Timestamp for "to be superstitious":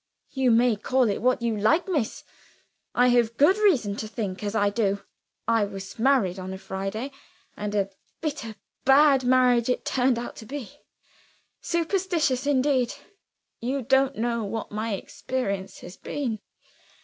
10.37-12.47